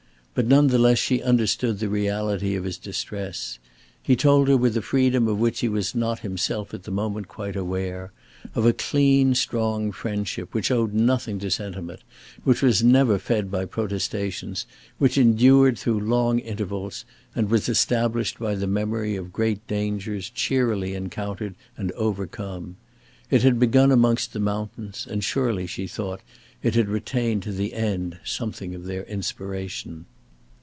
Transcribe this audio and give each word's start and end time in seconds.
But 0.33 0.47
none 0.47 0.67
the 0.67 0.79
less 0.79 0.97
she 0.97 1.21
understood 1.21 1.79
the 1.79 1.89
reality 1.89 2.55
of 2.55 2.63
his 2.63 2.77
distress. 2.77 3.59
He 4.01 4.15
told 4.15 4.47
her 4.47 4.55
with 4.55 4.77
a 4.77 4.81
freedom 4.81 5.27
of 5.27 5.39
which 5.39 5.59
he 5.59 5.67
was 5.67 5.93
not 5.93 6.19
himself 6.19 6.73
at 6.73 6.83
the 6.83 6.89
moment 6.89 7.27
quite 7.27 7.57
aware, 7.57 8.13
of 8.55 8.65
a 8.65 8.71
clean, 8.71 9.35
strong 9.35 9.91
friendship 9.91 10.53
which 10.53 10.71
owed 10.71 10.93
nothing 10.93 11.37
to 11.39 11.51
sentiment, 11.51 11.99
which 12.45 12.61
was 12.61 12.81
never 12.81 13.19
fed 13.19 13.51
by 13.51 13.65
protestations, 13.65 14.65
which 14.99 15.17
endured 15.17 15.77
through 15.77 15.99
long 15.99 16.39
intervals, 16.39 17.03
and 17.35 17.49
was 17.49 17.67
established 17.67 18.39
by 18.39 18.55
the 18.55 18.67
memory 18.67 19.17
of 19.17 19.33
great 19.33 19.67
dangers 19.67 20.29
cheerily 20.29 20.93
encountered 20.95 21.55
and 21.75 21.91
overcome. 21.91 22.77
It 23.29 23.43
had 23.43 23.59
begun 23.59 23.91
amongst 23.91 24.31
the 24.31 24.39
mountains, 24.39 25.05
and 25.07 25.25
surely, 25.25 25.67
she 25.67 25.87
thought, 25.87 26.21
it 26.63 26.73
had 26.75 26.87
retained 26.87 27.43
to 27.43 27.51
the 27.51 27.73
end 27.73 28.17
something 28.23 28.73
of 28.73 28.85
their 28.85 29.03
inspiration. 29.03 30.05